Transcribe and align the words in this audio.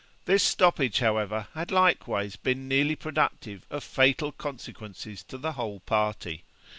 This 0.25 0.41
stoppage, 0.41 0.97
however, 0.97 1.47
had 1.53 1.69
likewise 1.69 2.35
been 2.35 2.67
nearly 2.67 2.95
productive 2.95 3.67
of 3.69 3.83
fatal 3.83 4.31
consequences 4.31 5.21
to 5.25 5.37
the 5.37 5.51
whole 5.51 5.79
party. 5.81 6.43